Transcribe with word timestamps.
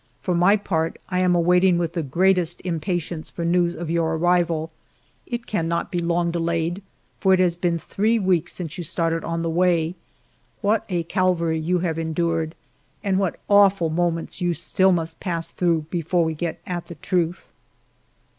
For 0.23 0.33
my 0.33 0.57
part, 0.57 0.97
I 1.09 1.19
am 1.19 1.35
waiting 1.35 1.77
with 1.77 1.93
the 1.93 2.01
greatest 2.01 2.59
impatience 2.63 3.29
for 3.29 3.45
news 3.45 3.75
of 3.75 3.91
your 3.91 4.15
arrival. 4.17 4.71
It 5.27 5.45
cannot 5.45 5.91
be 5.91 5.99
long 5.99 6.31
delayed, 6.31 6.81
for 7.19 7.35
it 7.35 7.39
has 7.39 7.55
been 7.55 7.77
three 7.77 8.17
weeks 8.17 8.51
since 8.53 8.79
you 8.79 8.83
started 8.83 9.23
on 9.23 9.43
the 9.43 9.49
way. 9.51 9.93
What 10.61 10.85
a 10.89 11.03
Calvary 11.03 11.59
you 11.59 11.77
have 11.85 11.99
endured, 11.99 12.55
and 13.03 13.19
what 13.19 13.39
awful 13.47 13.91
mo 13.91 14.09
ments 14.09 14.41
you 14.41 14.55
still 14.55 14.91
must 14.91 15.19
pass 15.19 15.49
through 15.49 15.85
before 15.91 16.23
we 16.25 16.33
get 16.33 16.59
at 16.65 16.87
the 16.87 16.95
truth 16.95 17.51